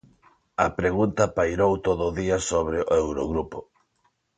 A 0.65 0.67
pregunta 0.79 1.33
pairou 1.37 1.73
todo 1.87 2.03
o 2.09 2.15
día 2.21 2.37
sobre 2.49 2.77
o 2.83 2.87
Eurogrupo. 3.03 3.59